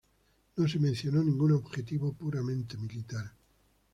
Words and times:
No 0.55 0.67
se 0.67 0.79
mencionó 0.79 1.23
ningún 1.23 1.51
objetivo 1.51 2.11
puramente 2.13 2.75
militar. 2.75 3.33